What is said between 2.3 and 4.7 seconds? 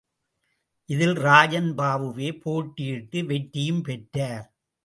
போட்டியிட்டு, வெற்றியும் பெற்றார்.